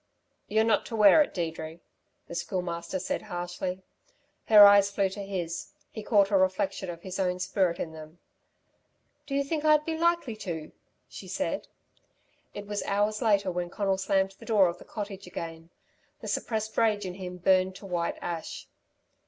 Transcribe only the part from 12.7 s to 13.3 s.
hours